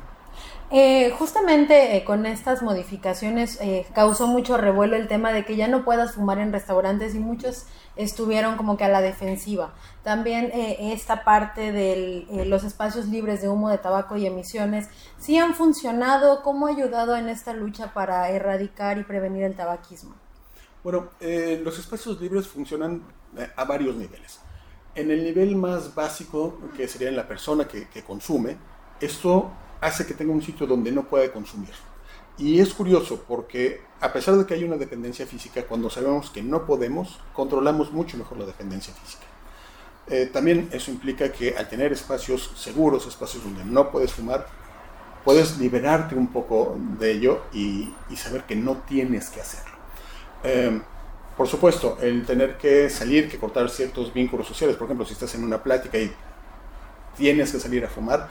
Eh, 0.70 1.12
justamente 1.12 1.96
eh, 1.96 2.04
con 2.04 2.26
estas 2.26 2.62
modificaciones 2.62 3.58
eh, 3.62 3.86
causó 3.94 4.28
mucho 4.28 4.58
revuelo 4.58 4.98
el 4.98 5.08
tema 5.08 5.32
de 5.32 5.46
que 5.46 5.56
ya 5.56 5.70
no 5.70 5.86
puedas 5.86 6.16
fumar 6.16 6.40
en 6.40 6.52
restaurantes 6.52 7.16
y 7.16 7.20
muchos 7.20 7.68
estuvieron 7.98 8.58
como 8.58 8.78
que 8.78 8.84
a 8.84 8.90
la 8.90 9.02
defensiva. 9.02 9.74
También 10.04 10.52
esta 10.54 11.24
parte 11.24 11.72
de 11.72 12.46
los 12.46 12.64
espacios 12.64 13.08
libres 13.08 13.42
de 13.42 13.50
humo 13.50 13.70
de 13.70 13.78
tabaco 13.78 14.18
y 14.18 14.26
emisiones, 14.26 14.88
¿sí 15.18 15.38
han 15.38 15.54
funcionado? 15.54 16.42
¿Cómo 16.44 16.68
ha 16.68 16.70
ayudado 16.72 17.16
en 17.16 17.30
esta 17.30 17.54
lucha 17.54 17.94
para 17.94 18.30
erradicar 18.30 18.98
y 18.98 19.04
prevenir 19.04 19.44
el 19.44 19.56
tabaquismo? 19.56 20.16
Bueno, 20.84 21.10
los 21.20 21.80
espacios 21.80 22.22
libres 22.22 22.48
funcionan 22.48 23.04
a 23.56 23.66
varios 23.66 23.96
niveles. 23.96 24.40
En 24.96 25.12
el 25.12 25.24
nivel 25.24 25.56
más 25.56 25.94
básico, 25.94 26.58
que 26.76 26.88
sería 26.88 27.10
en 27.10 27.16
la 27.16 27.28
persona 27.28 27.68
que, 27.68 27.88
que 27.90 28.04
consume, 28.04 28.58
esto 29.02 29.52
hace 29.82 30.08
que 30.08 30.14
tenga 30.14 30.34
un 30.34 30.42
sitio 30.42 30.66
donde 30.66 30.92
no 30.92 31.04
puede 31.04 31.32
consumir. 31.32 31.74
Y 32.38 32.60
es 32.60 32.74
curioso 32.74 33.24
porque 33.28 33.82
a 34.00 34.14
pesar 34.14 34.36
de 34.36 34.46
que 34.46 34.54
hay 34.54 34.64
una 34.64 34.78
dependencia 34.78 35.26
física, 35.26 35.64
cuando 35.64 35.90
sabemos 35.90 36.30
que 36.30 36.44
no 36.44 36.66
podemos, 36.66 37.20
controlamos 37.34 37.92
mucho 37.92 38.18
mejor 38.18 38.38
la 38.38 38.46
dependencia 38.46 38.94
física. 38.94 39.24
Eh, 40.10 40.30
también 40.32 40.70
eso 40.72 40.92
implica 40.92 41.32
que 41.32 41.56
al 41.58 41.68
tener 41.68 41.92
espacios 41.92 42.52
seguros, 42.56 43.08
espacios 43.08 43.44
donde 43.44 43.66
no 43.66 43.92
puedes 43.92 44.14
fumar, 44.14 44.46
puedes 45.26 45.58
liberarte 45.58 46.16
un 46.16 46.28
poco 46.28 46.78
de 47.00 47.12
ello 47.12 47.42
y, 47.52 47.94
saber 48.16 48.44
que 48.44 48.56
no 48.56 48.78
tienes 48.88 49.30
que 49.30 49.42
hacerlo. 49.42 49.76
Eh, 50.44 50.80
por 51.36 51.48
supuesto, 51.48 51.98
el 52.02 52.26
tener 52.26 52.58
que 52.58 52.90
salir, 52.90 53.30
que 53.30 53.38
cortar 53.38 53.70
ciertos 53.70 54.14
vínculos 54.14 54.48
sociales, 54.48 54.76
por 54.76 54.86
ejemplo, 54.86 55.06
si 55.06 55.14
estás 55.14 55.34
en 55.36 55.44
una 55.44 55.62
plática 55.62 55.98
y 55.98 56.12
tienes 57.18 57.52
que 57.52 57.60
salir 57.60 57.84
a 57.84 57.90
fumar, 57.90 58.30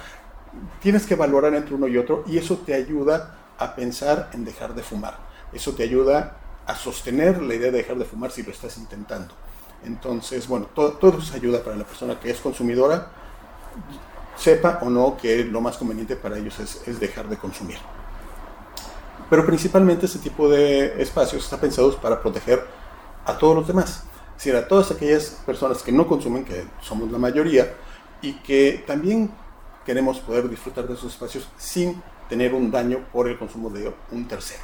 tienes 0.80 1.06
que 1.06 1.14
valorar 1.14 1.54
entre 1.54 1.74
uno 1.74 1.86
y 1.88 1.98
otro 1.98 2.24
y 2.26 2.38
eso 2.38 2.56
te 2.64 2.74
ayuda 2.74 3.45
a 3.58 3.74
pensar 3.74 4.30
en 4.32 4.44
dejar 4.44 4.74
de 4.74 4.82
fumar. 4.82 5.18
Eso 5.52 5.72
te 5.72 5.82
ayuda 5.82 6.36
a 6.66 6.74
sostener 6.74 7.40
la 7.40 7.54
idea 7.54 7.70
de 7.70 7.78
dejar 7.78 7.96
de 7.96 8.04
fumar 8.04 8.30
si 8.30 8.42
lo 8.42 8.50
estás 8.50 8.76
intentando. 8.78 9.34
Entonces, 9.84 10.48
bueno, 10.48 10.66
todo, 10.74 10.92
todo 10.92 11.18
eso 11.18 11.34
ayuda 11.34 11.62
para 11.62 11.76
la 11.76 11.84
persona 11.84 12.18
que 12.18 12.30
es 12.30 12.40
consumidora, 12.40 13.08
sepa 14.36 14.80
o 14.82 14.90
no 14.90 15.16
que 15.16 15.44
lo 15.44 15.60
más 15.60 15.76
conveniente 15.76 16.16
para 16.16 16.38
ellos 16.38 16.58
es, 16.58 17.00
dejar 17.00 17.28
de 17.28 17.36
consumir. 17.38 17.78
Pero 19.28 19.44
principalmente 19.44 20.06
este 20.06 20.18
tipo 20.18 20.48
de 20.48 21.00
espacios 21.02 21.44
está 21.44 21.60
pensados 21.60 21.96
para 21.96 22.20
proteger 22.20 22.64
a 23.24 23.36
todos 23.36 23.56
los 23.56 23.66
demás. 23.66 24.04
Es 24.36 24.44
decir, 24.44 24.56
a 24.56 24.68
todas 24.68 24.90
aquellas 24.90 25.40
personas 25.46 25.82
que 25.82 25.90
no 25.90 26.06
consumen, 26.06 26.44
que 26.44 26.66
somos 26.80 27.10
la 27.10 27.18
mayoría, 27.18 27.74
y 28.22 28.34
que 28.34 28.84
también 28.86 29.30
queremos 29.84 30.18
poder 30.20 30.48
disfrutar 30.48 30.86
de 30.86 30.94
esos 30.94 31.12
espacios 31.12 31.48
sin 31.56 32.02
tener 32.28 32.54
un 32.54 32.70
daño 32.70 33.06
por 33.12 33.28
el 33.28 33.38
consumo 33.38 33.70
de 33.70 33.92
un 34.12 34.28
tercero. 34.28 34.62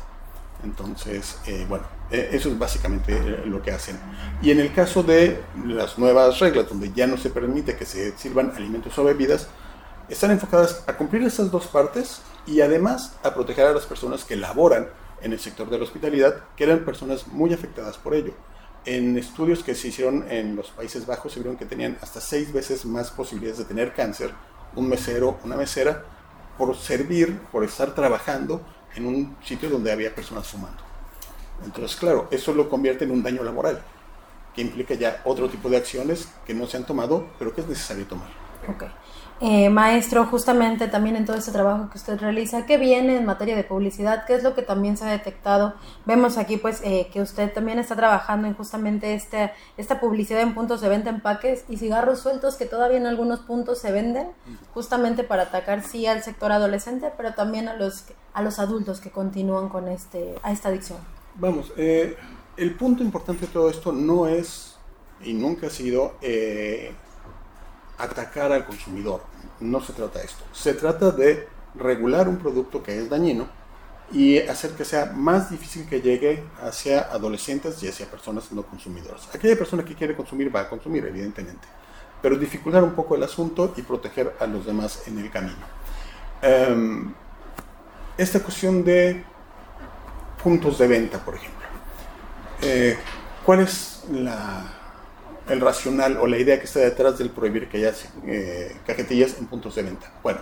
Entonces, 0.64 1.38
eh, 1.46 1.66
bueno, 1.68 1.84
e, 2.10 2.30
eso 2.32 2.48
es 2.48 2.58
básicamente 2.58 3.14
eh, 3.14 3.42
lo 3.46 3.62
que 3.62 3.72
hacen. 3.72 3.98
Y 4.42 4.50
en 4.50 4.60
el 4.60 4.72
caso 4.72 5.02
de 5.02 5.40
las 5.66 5.98
nuevas 5.98 6.38
reglas, 6.38 6.68
donde 6.68 6.92
ya 6.92 7.06
no 7.06 7.16
se 7.16 7.30
permite 7.30 7.76
que 7.76 7.84
se 7.84 8.16
sirvan 8.16 8.52
alimentos 8.54 8.96
o 8.98 9.04
bebidas, 9.04 9.48
están 10.08 10.30
enfocadas 10.30 10.84
a 10.86 10.96
cumplir 10.96 11.22
esas 11.22 11.50
dos 11.50 11.66
partes 11.66 12.22
y 12.46 12.60
además 12.60 13.16
a 13.22 13.34
proteger 13.34 13.66
a 13.66 13.72
las 13.72 13.86
personas 13.86 14.24
que 14.24 14.36
laboran 14.36 14.88
en 15.20 15.32
el 15.32 15.38
sector 15.38 15.70
de 15.70 15.78
la 15.78 15.84
hospitalidad, 15.84 16.34
que 16.56 16.64
eran 16.64 16.84
personas 16.84 17.26
muy 17.28 17.52
afectadas 17.52 17.96
por 17.96 18.14
ello. 18.14 18.34
En 18.84 19.16
estudios 19.16 19.62
que 19.62 19.76
se 19.76 19.88
hicieron 19.88 20.26
en 20.28 20.56
los 20.56 20.70
Países 20.70 21.06
Bajos 21.06 21.32
se 21.32 21.40
vieron 21.40 21.56
que 21.56 21.66
tenían 21.66 21.96
hasta 22.00 22.20
seis 22.20 22.52
veces 22.52 22.84
más 22.84 23.12
posibilidades 23.12 23.58
de 23.58 23.64
tener 23.64 23.94
cáncer 23.94 24.32
un 24.74 24.88
mesero, 24.88 25.38
una 25.44 25.56
mesera, 25.56 26.04
por 26.58 26.76
servir, 26.76 27.38
por 27.50 27.64
estar 27.64 27.94
trabajando 27.94 28.60
en 28.94 29.06
un 29.06 29.36
sitio 29.42 29.70
donde 29.70 29.92
había 29.92 30.14
personas 30.14 30.46
fumando. 30.46 30.82
Entonces, 31.64 31.96
claro, 31.96 32.28
eso 32.30 32.52
lo 32.52 32.68
convierte 32.68 33.04
en 33.04 33.10
un 33.10 33.22
daño 33.22 33.42
laboral, 33.42 33.82
que 34.54 34.62
implica 34.62 34.94
ya 34.94 35.22
otro 35.24 35.48
tipo 35.48 35.68
de 35.70 35.76
acciones 35.76 36.28
que 36.46 36.54
no 36.54 36.66
se 36.66 36.76
han 36.76 36.84
tomado, 36.84 37.28
pero 37.38 37.54
que 37.54 37.60
es 37.60 37.68
necesario 37.68 38.06
tomar. 38.06 38.28
Okay. 38.74 38.88
Eh, 39.44 39.70
maestro, 39.70 40.24
justamente 40.26 40.86
también 40.86 41.16
en 41.16 41.24
todo 41.24 41.36
este 41.36 41.50
trabajo 41.50 41.90
que 41.90 41.98
usted 41.98 42.16
realiza, 42.16 42.64
¿qué 42.64 42.78
viene 42.78 43.16
en 43.16 43.26
materia 43.26 43.56
de 43.56 43.64
publicidad? 43.64 44.24
¿Qué 44.24 44.36
es 44.36 44.44
lo 44.44 44.54
que 44.54 44.62
también 44.62 44.96
se 44.96 45.04
ha 45.04 45.10
detectado? 45.10 45.74
Vemos 46.06 46.38
aquí 46.38 46.58
pues 46.58 46.80
eh, 46.84 47.08
que 47.12 47.20
usted 47.20 47.52
también 47.52 47.80
está 47.80 47.96
trabajando 47.96 48.46
en 48.46 48.54
justamente 48.54 49.14
este, 49.14 49.50
esta 49.76 49.98
publicidad 49.98 50.42
en 50.42 50.54
puntos 50.54 50.80
de 50.80 50.88
venta, 50.88 51.10
empaques 51.10 51.64
y 51.68 51.76
cigarros 51.76 52.20
sueltos 52.20 52.54
que 52.54 52.66
todavía 52.66 52.98
en 52.98 53.06
algunos 53.08 53.40
puntos 53.40 53.80
se 53.80 53.90
venden, 53.90 54.28
justamente 54.74 55.24
para 55.24 55.42
atacar 55.42 55.82
sí 55.82 56.06
al 56.06 56.22
sector 56.22 56.52
adolescente, 56.52 57.10
pero 57.16 57.34
también 57.34 57.66
a 57.66 57.74
los, 57.74 58.04
a 58.34 58.42
los 58.42 58.60
adultos 58.60 59.00
que 59.00 59.10
continúan 59.10 59.68
con 59.70 59.88
este, 59.88 60.36
a 60.44 60.52
esta 60.52 60.68
adicción. 60.68 61.00
Vamos, 61.34 61.72
eh, 61.76 62.16
el 62.56 62.76
punto 62.76 63.02
importante 63.02 63.46
de 63.46 63.52
todo 63.52 63.68
esto 63.68 63.90
no 63.90 64.28
es 64.28 64.76
y 65.24 65.32
nunca 65.32 65.66
ha 65.66 65.70
sido 65.70 66.12
atacar 67.98 68.52
al 68.52 68.64
consumidor 68.66 69.31
no 69.60 69.80
se 69.80 69.92
trata 69.92 70.18
de 70.18 70.26
esto. 70.26 70.44
Se 70.52 70.74
trata 70.74 71.10
de 71.10 71.48
regular 71.74 72.28
un 72.28 72.38
producto 72.38 72.82
que 72.82 72.98
es 72.98 73.08
dañino 73.08 73.48
y 74.12 74.38
hacer 74.40 74.72
que 74.72 74.84
sea 74.84 75.06
más 75.06 75.50
difícil 75.50 75.88
que 75.88 76.00
llegue 76.00 76.44
hacia 76.60 77.00
adolescentes 77.00 77.82
y 77.82 77.88
hacia 77.88 78.06
personas 78.06 78.52
no 78.52 78.62
consumidoras. 78.62 79.28
Aquella 79.34 79.56
persona 79.56 79.84
que 79.84 79.94
quiere 79.94 80.14
consumir 80.14 80.54
va 80.54 80.60
a 80.60 80.68
consumir, 80.68 81.04
evidentemente, 81.06 81.66
pero 82.20 82.36
dificultar 82.36 82.84
un 82.84 82.92
poco 82.92 83.16
el 83.16 83.22
asunto 83.22 83.72
y 83.76 83.82
proteger 83.82 84.34
a 84.38 84.46
los 84.46 84.66
demás 84.66 85.02
en 85.06 85.18
el 85.18 85.30
camino. 85.30 85.64
Em, 86.42 87.14
esta 88.18 88.40
cuestión 88.40 88.84
de 88.84 89.24
puntos 90.42 90.78
de 90.78 90.86
venta, 90.88 91.24
por 91.24 91.36
ejemplo. 91.36 91.66
Eh, 92.60 92.98
¿Cuál 93.44 93.60
es 93.60 94.04
la, 94.10 94.81
el 95.52 95.60
racional 95.60 96.16
o 96.16 96.26
la 96.26 96.38
idea 96.38 96.58
que 96.58 96.64
está 96.64 96.80
detrás 96.80 97.18
del 97.18 97.30
prohibir 97.30 97.68
que 97.68 97.78
haya 97.78 97.92
eh, 98.26 98.74
cajetillas 98.86 99.36
en 99.38 99.46
puntos 99.46 99.74
de 99.74 99.82
venta. 99.82 100.10
Bueno, 100.22 100.40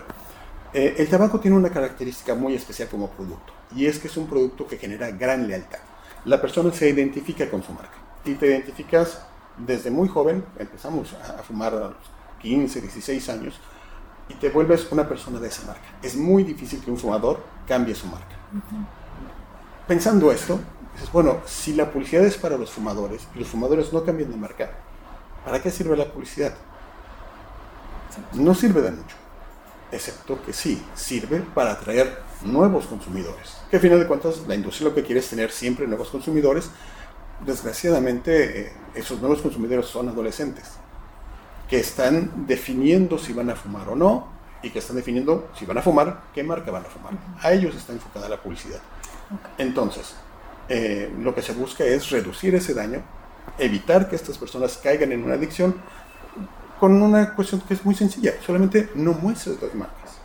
eh, 0.73 0.95
el 0.97 1.09
tabaco 1.09 1.39
tiene 1.39 1.57
una 1.57 1.69
característica 1.69 2.33
muy 2.33 2.55
especial 2.55 2.87
como 2.87 3.09
producto 3.09 3.53
y 3.75 3.85
es 3.85 3.99
que 3.99 4.07
es 4.07 4.15
un 4.15 4.27
producto 4.27 4.65
que 4.67 4.77
genera 4.77 5.11
gran 5.11 5.47
lealtad. 5.47 5.79
La 6.23 6.39
persona 6.39 6.71
se 6.71 6.89
identifica 6.89 7.49
con 7.49 7.61
su 7.61 7.73
marca 7.73 7.97
y 8.23 8.35
te 8.35 8.47
identificas 8.47 9.21
desde 9.57 9.91
muy 9.91 10.07
joven, 10.07 10.45
empezamos 10.57 11.13
a, 11.13 11.43
fumar 11.43 11.73
a 11.73 11.79
los 11.89 11.95
15, 12.41 12.79
16 12.79 13.29
años 13.29 13.59
y 14.29 14.35
te 14.35 14.49
vuelves 14.49 14.89
una 14.91 15.07
persona 15.07 15.39
de 15.39 15.49
esa 15.49 15.67
marca. 15.67 15.83
Es 16.01 16.15
muy 16.15 16.43
difícil 16.43 16.81
que 16.81 16.89
un 16.89 16.97
fumador 16.97 17.43
cambie 17.67 17.95
su 17.95 18.07
marca. 18.07 18.37
Pensando 19.87 20.31
esto, 20.31 20.59
dices, 20.93 21.11
bueno, 21.11 21.39
si 21.45 21.73
la 21.73 21.91
publicidad 21.91 22.23
es 22.23 22.37
para 22.37 22.57
los 22.57 22.71
fumadores 22.71 23.27
y 23.35 23.39
los 23.39 23.49
fumadores 23.49 23.91
no 23.91 24.05
cambian 24.05 24.31
de 24.31 24.37
marca, 24.37 24.71
¿Para 25.45 25.61
qué 25.61 25.71
sirve 25.71 25.97
la 25.97 26.05
publicidad? 26.05 26.53
No 28.33 28.53
sirve 28.53 28.81
de 28.81 28.91
mucho, 28.91 29.15
excepto 29.91 30.41
que 30.43 30.53
sí, 30.53 30.81
sirve 30.95 31.41
para 31.53 31.71
atraer 31.71 32.21
nuevos 32.43 32.85
consumidores. 32.85 33.57
Que 33.69 33.77
al 33.77 33.81
final 33.81 33.99
de 33.99 34.07
cuentas 34.07 34.41
la 34.47 34.55
industria 34.55 34.89
lo 34.89 34.95
que 34.95 35.03
quiere 35.03 35.19
es 35.19 35.29
tener 35.29 35.51
siempre 35.51 35.87
nuevos 35.87 36.09
consumidores. 36.09 36.69
Desgraciadamente 37.45 38.61
eh, 38.61 38.73
esos 38.93 39.19
nuevos 39.19 39.41
consumidores 39.41 39.87
son 39.87 40.09
adolescentes, 40.09 40.73
que 41.67 41.79
están 41.79 42.45
definiendo 42.45 43.17
si 43.17 43.33
van 43.33 43.49
a 43.49 43.55
fumar 43.55 43.89
o 43.89 43.95
no, 43.95 44.27
y 44.61 44.69
que 44.69 44.79
están 44.79 44.95
definiendo 44.95 45.49
si 45.57 45.65
van 45.65 45.77
a 45.77 45.81
fumar, 45.81 46.23
qué 46.33 46.43
marca 46.43 46.69
van 46.69 46.85
a 46.85 46.89
fumar. 46.89 47.13
A 47.41 47.51
ellos 47.51 47.75
está 47.75 47.93
enfocada 47.93 48.29
la 48.29 48.41
publicidad. 48.41 48.79
Entonces, 49.57 50.13
eh, 50.69 51.11
lo 51.19 51.33
que 51.33 51.41
se 51.41 51.53
busca 51.53 51.83
es 51.83 52.09
reducir 52.09 52.53
ese 52.53 52.73
daño 52.73 53.01
evitar 53.57 54.09
que 54.09 54.15
estas 54.15 54.37
personas 54.37 54.77
caigan 54.77 55.11
en 55.11 55.23
una 55.23 55.35
adicción 55.35 55.75
con 56.79 57.01
una 57.01 57.35
cuestión 57.35 57.61
que 57.61 57.75
es 57.75 57.85
muy 57.85 57.93
sencilla, 57.93 58.33
solamente 58.43 58.89
no 58.95 59.13
muestres 59.13 59.61
las 59.61 59.75
marcas. 59.75 60.17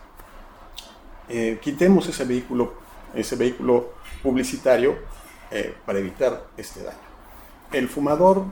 Eh, 1.29 1.59
quitemos 1.61 2.07
ese 2.07 2.25
vehículo, 2.25 2.73
ese 3.13 3.35
vehículo 3.35 3.93
publicitario 4.23 4.97
eh, 5.51 5.75
para 5.85 5.99
evitar 5.99 6.47
este 6.57 6.81
daño. 6.81 6.97
El 7.71 7.87
fumador 7.89 8.45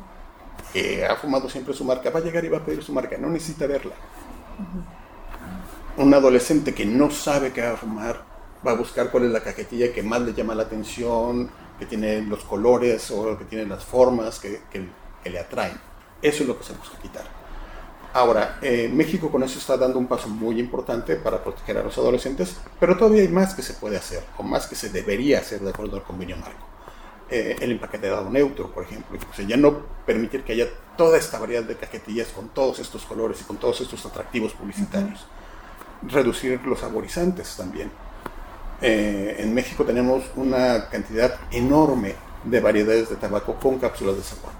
que 0.71 1.05
ha 1.05 1.15
fumado 1.15 1.49
siempre 1.49 1.73
su 1.73 1.83
marca 1.83 2.09
va 2.09 2.19
a 2.19 2.23
llegar 2.23 2.45
y 2.45 2.49
va 2.49 2.59
a 2.59 2.65
pedir 2.65 2.83
su 2.83 2.93
marca, 2.93 3.17
no 3.17 3.29
necesita 3.29 3.65
verla. 3.65 3.93
Un 5.97 6.13
adolescente 6.13 6.73
que 6.73 6.85
no 6.85 7.09
sabe 7.09 7.51
qué 7.53 7.61
va 7.61 7.71
a 7.71 7.77
fumar 7.77 8.23
va 8.65 8.71
a 8.71 8.75
buscar 8.75 9.11
cuál 9.11 9.25
es 9.25 9.31
la 9.31 9.41
cajetilla 9.41 9.93
que 9.93 10.03
más 10.03 10.21
le 10.21 10.33
llama 10.33 10.55
la 10.55 10.63
atención, 10.63 11.49
que 11.79 11.85
tiene 11.85 12.21
los 12.21 12.43
colores 12.43 13.11
o 13.11 13.37
que 13.37 13.45
tiene 13.45 13.65
las 13.65 13.83
formas 13.83 14.39
que, 14.39 14.61
que, 14.71 15.29
le 15.29 15.39
atraen. 15.39 15.79
Eso 16.21 16.43
es 16.43 16.47
lo 16.47 16.57
que 16.57 16.63
se 16.63 16.73
busca 16.73 16.97
quitar. 16.99 17.25
Ahora, 18.13 18.59
eh, 18.61 18.89
México 18.93 19.29
con 19.29 19.43
eso 19.43 19.59
está 19.59 19.75
dando 19.75 19.99
un 19.99 20.07
paso 20.07 20.29
muy 20.29 20.59
importante 20.59 21.15
para 21.15 21.43
proteger 21.43 21.77
a 21.77 21.83
los 21.83 21.97
adolescentes, 21.97 22.57
pero 22.79 22.95
todavía 22.95 23.23
hay 23.23 23.27
más 23.27 23.53
que 23.53 23.61
se 23.61 23.73
puede 23.73 23.97
hacer, 23.97 24.23
o 24.37 24.43
más 24.43 24.67
que 24.67 24.75
se 24.75 24.89
debería 24.89 25.39
hacer 25.39 25.59
de 25.59 25.71
acuerdo 25.71 25.97
al 25.97 26.03
convenio 26.03 26.37
marco. 26.37 26.65
Eh, 27.27 27.55
el 27.59 27.71
empaquetado 27.71 28.29
neutro, 28.29 28.71
por 28.71 28.83
ejemplo. 28.83 29.17
O 29.31 29.33
sea, 29.33 29.45
ya 29.45 29.57
no 29.57 29.79
permitir 30.05 30.43
que 30.43 30.53
haya 30.53 30.67
toda 30.95 31.17
esta 31.17 31.39
variedad 31.39 31.63
de 31.63 31.75
cajetillas 31.75 32.27
con 32.27 32.49
todos 32.49 32.77
estos 32.79 33.03
colores 33.03 33.41
y 33.41 33.45
con 33.45 33.57
todos 33.57 33.81
estos 33.81 34.05
atractivos 34.05 34.53
publicitarios. 34.53 35.25
Reducir 36.03 36.61
los 36.65 36.79
saborizantes 36.79 37.57
también. 37.57 37.91
Eh, 38.81 39.37
en 39.39 39.53
México 39.53 39.85
tenemos 39.85 40.23
una 40.35 40.89
cantidad 40.89 41.35
enorme 41.51 42.15
de 42.43 42.59
variedades 42.59 43.09
de 43.09 43.15
tabaco 43.15 43.55
con 43.55 43.79
cápsulas 43.79 44.17
de 44.17 44.23
sabor, 44.23 44.51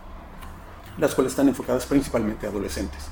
las 0.97 1.13
cuales 1.13 1.33
están 1.33 1.47
enfocadas 1.47 1.85
principalmente 1.85 2.45
a 2.45 2.49
adolescentes. 2.49 3.09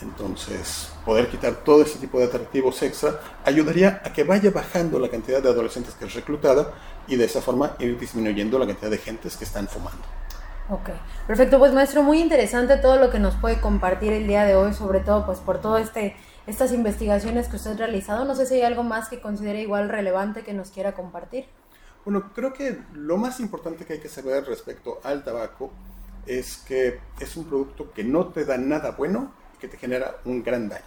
Entonces, 0.00 0.90
poder 1.04 1.28
quitar 1.28 1.54
todo 1.64 1.82
este 1.82 1.98
tipo 1.98 2.18
de 2.18 2.24
atractivos 2.24 2.82
extra 2.82 3.20
ayudaría 3.44 4.02
a 4.04 4.12
que 4.12 4.24
vaya 4.24 4.50
bajando 4.50 4.98
la 4.98 5.08
cantidad 5.08 5.40
de 5.40 5.48
adolescentes 5.48 5.94
que 5.94 6.06
es 6.06 6.14
reclutada 6.14 6.72
y 7.06 7.16
de 7.16 7.24
esa 7.24 7.40
forma 7.40 7.76
ir 7.78 7.98
disminuyendo 7.98 8.58
la 8.58 8.66
cantidad 8.66 8.90
de 8.90 8.98
gentes 8.98 9.36
que 9.36 9.44
están 9.44 9.68
fumando. 9.68 10.02
Ok, 10.68 10.90
perfecto. 11.26 11.58
Pues 11.58 11.72
maestro, 11.72 12.02
muy 12.02 12.20
interesante 12.20 12.76
todo 12.76 12.96
lo 12.96 13.10
que 13.10 13.18
nos 13.18 13.34
puede 13.34 13.60
compartir 13.60 14.12
el 14.12 14.26
día 14.26 14.44
de 14.44 14.54
hoy, 14.54 14.72
sobre 14.72 15.00
todo 15.00 15.26
pues 15.26 15.38
por 15.38 15.60
todo 15.60 15.78
este 15.78 16.16
estas 16.46 16.72
investigaciones 16.72 17.48
que 17.48 17.56
usted 17.56 17.72
ha 17.72 17.76
realizado. 17.76 18.24
No 18.24 18.34
sé 18.34 18.46
si 18.46 18.54
hay 18.54 18.62
algo 18.62 18.82
más 18.82 19.08
que 19.08 19.20
considere 19.20 19.62
igual 19.62 19.88
relevante 19.88 20.42
que 20.42 20.52
nos 20.52 20.70
quiera 20.70 20.92
compartir. 20.92 21.46
Bueno, 22.04 22.32
creo 22.34 22.52
que 22.52 22.78
lo 22.94 23.16
más 23.16 23.38
importante 23.40 23.84
que 23.84 23.94
hay 23.94 24.00
que 24.00 24.08
saber 24.08 24.44
respecto 24.44 25.00
al 25.04 25.22
tabaco 25.22 25.70
es 26.26 26.58
que 26.58 26.98
es 27.20 27.36
un 27.36 27.44
producto 27.44 27.92
que 27.92 28.04
no 28.04 28.26
te 28.28 28.44
da 28.44 28.58
nada 28.58 28.92
bueno 28.92 29.32
y 29.54 29.58
que 29.58 29.68
te 29.68 29.76
genera 29.76 30.16
un 30.24 30.42
gran 30.42 30.68
daño. 30.68 30.82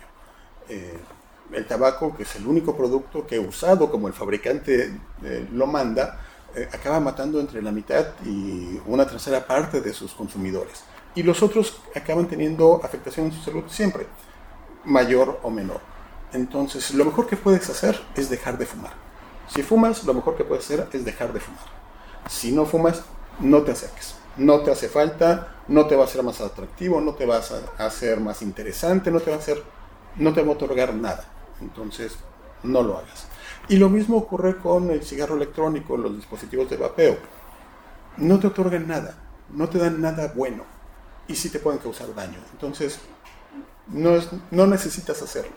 Eh, 0.67 0.97
el 1.53 1.65
tabaco, 1.65 2.15
que 2.15 2.23
es 2.23 2.35
el 2.35 2.47
único 2.47 2.75
producto 2.75 3.25
que 3.25 3.39
usado 3.39 3.91
como 3.91 4.07
el 4.07 4.13
fabricante 4.13 4.91
eh, 5.23 5.47
lo 5.53 5.67
manda, 5.67 6.19
eh, 6.55 6.67
acaba 6.71 6.99
matando 6.99 7.39
entre 7.39 7.61
la 7.61 7.71
mitad 7.71 8.05
y 8.25 8.79
una 8.85 9.05
tercera 9.05 9.45
parte 9.45 9.81
de 9.81 9.93
sus 9.93 10.13
consumidores. 10.13 10.83
Y 11.13 11.23
los 11.23 11.41
otros 11.43 11.77
acaban 11.95 12.27
teniendo 12.27 12.81
afectación 12.83 13.27
en 13.27 13.31
su 13.31 13.41
salud 13.41 13.63
siempre, 13.67 14.05
mayor 14.85 15.39
o 15.43 15.49
menor. 15.49 15.81
Entonces, 16.33 16.93
lo 16.93 17.05
mejor 17.05 17.27
que 17.27 17.37
puedes 17.37 17.69
hacer 17.69 17.99
es 18.15 18.29
dejar 18.29 18.57
de 18.57 18.65
fumar. 18.65 18.93
Si 19.47 19.63
fumas, 19.63 20.03
lo 20.03 20.13
mejor 20.13 20.35
que 20.35 20.43
puedes 20.43 20.65
hacer 20.65 20.87
es 20.93 21.05
dejar 21.05 21.33
de 21.33 21.39
fumar. 21.39 21.63
Si 22.27 22.51
no 22.51 22.65
fumas, 22.65 23.03
no 23.39 23.61
te 23.61 23.71
acerques. 23.71 24.15
No 24.37 24.61
te 24.61 24.71
hace 24.71 24.89
falta, 24.89 25.55
no 25.67 25.87
te 25.87 25.95
va 25.95 26.03
a 26.03 26.07
ser 26.07 26.21
más 26.23 26.41
atractivo, 26.41 26.99
no 26.99 27.13
te 27.13 27.25
va 27.25 27.37
a 27.37 27.85
hacer 27.85 28.19
más 28.19 28.41
interesante, 28.41 29.11
no 29.11 29.21
te 29.21 29.29
va 29.29 29.37
a 29.37 29.39
hacer, 29.39 29.63
no 30.17 30.33
te 30.33 30.41
va 30.41 30.49
a 30.49 30.51
otorgar 30.51 30.93
nada. 30.93 31.25
Entonces, 31.61 32.17
no 32.63 32.83
lo 32.83 32.97
hagas. 32.97 33.27
Y 33.69 33.77
lo 33.77 33.89
mismo 33.89 34.17
ocurre 34.17 34.57
con 34.57 34.91
el 34.91 35.03
cigarro 35.03 35.35
electrónico, 35.35 35.95
los 35.95 36.15
dispositivos 36.15 36.69
de 36.69 36.77
vapeo. 36.77 37.17
No 38.17 38.39
te 38.39 38.47
otorgan 38.47 38.87
nada, 38.87 39.17
no 39.51 39.69
te 39.69 39.77
dan 39.77 40.01
nada 40.01 40.31
bueno 40.35 40.63
y 41.27 41.35
sí 41.35 41.49
te 41.49 41.59
pueden 41.59 41.79
causar 41.79 42.13
daño. 42.13 42.39
Entonces, 42.51 42.99
no, 43.87 44.19
no 44.51 44.67
necesitas 44.67 45.21
hacerlo. 45.21 45.51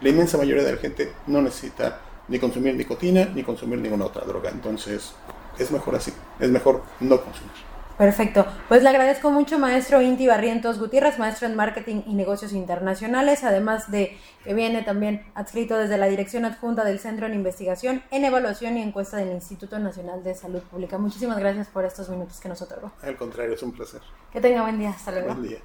La 0.00 0.08
inmensa 0.08 0.38
mayoría 0.38 0.64
de 0.64 0.72
la 0.72 0.78
gente 0.78 1.12
no 1.26 1.42
necesita 1.42 2.00
ni 2.28 2.38
consumir 2.38 2.74
nicotina 2.74 3.26
ni 3.34 3.42
consumir 3.42 3.78
ninguna 3.78 4.06
otra 4.06 4.24
droga. 4.24 4.50
Entonces, 4.50 5.12
es 5.58 5.70
mejor 5.70 5.94
así, 5.94 6.12
es 6.40 6.50
mejor 6.50 6.82
no 7.00 7.20
consumir. 7.20 7.72
Perfecto. 7.98 8.46
Pues 8.68 8.82
le 8.82 8.88
agradezco 8.88 9.30
mucho, 9.30 9.58
maestro 9.58 10.00
Inti 10.00 10.26
Barrientos 10.26 10.78
Gutiérrez, 10.78 11.18
maestro 11.18 11.46
en 11.46 11.54
Marketing 11.54 12.02
y 12.06 12.14
Negocios 12.14 12.52
Internacionales, 12.52 13.44
además 13.44 13.90
de 13.90 14.18
que 14.42 14.54
viene 14.54 14.82
también 14.82 15.24
adscrito 15.34 15.78
desde 15.78 15.98
la 15.98 16.06
Dirección 16.06 16.44
Adjunta 16.44 16.84
del 16.84 16.98
Centro 16.98 17.26
en 17.26 17.34
Investigación 17.34 18.02
en 18.10 18.24
Evaluación 18.24 18.76
y 18.76 18.82
Encuesta 18.82 19.18
del 19.18 19.30
Instituto 19.30 19.78
Nacional 19.78 20.24
de 20.24 20.34
Salud 20.34 20.62
Pública. 20.62 20.98
Muchísimas 20.98 21.38
gracias 21.38 21.68
por 21.68 21.84
estos 21.84 22.08
minutos 22.08 22.40
que 22.40 22.48
nos 22.48 22.60
otorgó. 22.62 22.90
Al 23.02 23.16
contrario, 23.16 23.54
es 23.54 23.62
un 23.62 23.72
placer. 23.72 24.00
Que 24.32 24.40
tenga 24.40 24.62
buen 24.62 24.78
día. 24.78 24.90
Hasta 24.90 25.12
luego. 25.12 25.28
Buen 25.34 25.42
día. 25.42 25.58